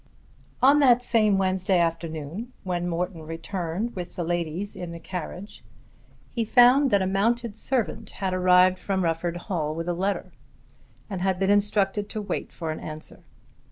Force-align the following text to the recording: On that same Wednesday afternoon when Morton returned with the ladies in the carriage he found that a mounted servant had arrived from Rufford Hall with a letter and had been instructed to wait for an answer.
On 0.63 0.79
that 0.79 1.03
same 1.03 1.37
Wednesday 1.37 1.77
afternoon 1.77 2.53
when 2.63 2.87
Morton 2.87 3.21
returned 3.21 3.95
with 3.95 4.15
the 4.15 4.23
ladies 4.23 4.75
in 4.75 4.89
the 4.93 4.99
carriage 4.99 5.63
he 6.31 6.43
found 6.43 6.89
that 6.89 7.03
a 7.03 7.05
mounted 7.05 7.55
servant 7.55 8.09
had 8.09 8.33
arrived 8.33 8.79
from 8.79 9.03
Rufford 9.03 9.37
Hall 9.37 9.75
with 9.75 9.87
a 9.87 9.93
letter 9.93 10.31
and 11.07 11.21
had 11.21 11.37
been 11.37 11.51
instructed 11.51 12.09
to 12.09 12.19
wait 12.19 12.51
for 12.51 12.71
an 12.71 12.79
answer. 12.79 13.23